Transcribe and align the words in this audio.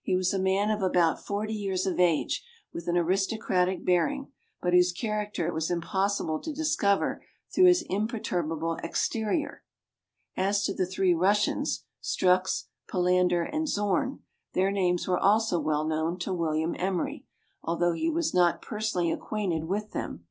He 0.00 0.16
was 0.16 0.32
a 0.32 0.38
man 0.38 0.70
of 0.70 0.80
about 0.80 1.20
forty 1.22 1.52
years 1.52 1.84
of 1.84 2.00
age, 2.00 2.42
with 2.72 2.88
an 2.88 2.96
aristocratic 2.96 3.84
bearing, 3.84 4.32
but 4.62 4.72
whose 4.72 4.90
character 4.90 5.46
it 5.46 5.52
was 5.52 5.70
impossible 5.70 6.40
to 6.40 6.54
discover 6.54 7.22
through 7.54 7.66
his 7.66 7.84
imperturbable 7.90 8.78
exterior. 8.82 9.62
As 10.34 10.64
to 10.64 10.72
the 10.72 10.86
three 10.86 11.12
Russians, 11.12 11.84
Strux, 12.02 12.68
Palander, 12.88 13.42
and 13.44 13.68
Zorn, 13.68 14.20
their 14.54 14.70
names 14.70 15.06
were 15.06 15.18
also 15.20 15.60
well 15.60 15.86
known 15.86 16.18
to 16.20 16.32
William 16.32 16.74
Emery, 16.78 17.26
although 17.62 17.92
he 17.92 18.08
was 18.08 18.32
not 18.32 18.62
personally 18.62 19.10
acquainted 19.12 19.64
with 19.64 19.90
them. 19.90 20.24